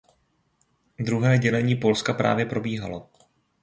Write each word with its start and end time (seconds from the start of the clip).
Druhé 0.99 1.37
dělení 1.37 1.75
Polska 1.75 2.13
právě 2.13 2.45
probíhalo. 2.45 3.09